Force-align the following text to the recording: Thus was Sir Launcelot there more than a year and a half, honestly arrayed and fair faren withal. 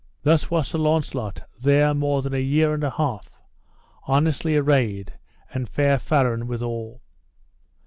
Thus 0.23 0.49
was 0.49 0.67
Sir 0.69 0.79
Launcelot 0.79 1.43
there 1.61 1.93
more 1.93 2.23
than 2.23 2.33
a 2.33 2.39
year 2.39 2.73
and 2.73 2.83
a 2.83 2.89
half, 2.89 3.29
honestly 4.07 4.55
arrayed 4.57 5.13
and 5.53 5.69
fair 5.69 5.97
faren 5.99 6.45
withal. 6.47 7.01